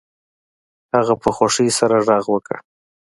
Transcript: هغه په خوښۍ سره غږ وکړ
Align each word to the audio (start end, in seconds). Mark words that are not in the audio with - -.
هغه 0.95 1.13
په 1.21 1.29
خوښۍ 1.35 1.69
سره 1.79 1.95
غږ 2.07 2.25
وکړ 2.33 2.57